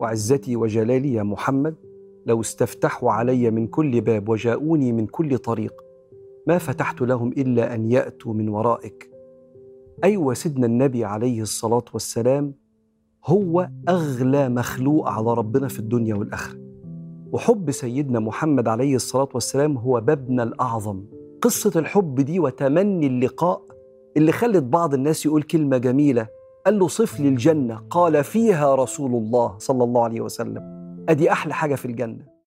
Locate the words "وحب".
17.32-17.70